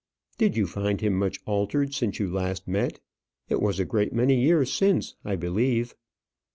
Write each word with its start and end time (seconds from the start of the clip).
"Did 0.39 0.57
you 0.57 0.65
find 0.65 0.99
him 0.99 1.13
much 1.13 1.39
altered 1.45 1.93
since 1.93 2.17
you 2.17 2.27
last 2.27 2.67
met? 2.67 2.99
It 3.49 3.61
was 3.61 3.79
a 3.79 3.85
great 3.85 4.11
many 4.13 4.33
years 4.35 4.73
since, 4.73 5.13
I 5.23 5.35
believe?" 5.35 5.93